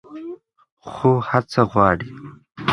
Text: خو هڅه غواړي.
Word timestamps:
خو 0.89 1.09
هڅه 1.29 1.61
غواړي. 1.71 2.09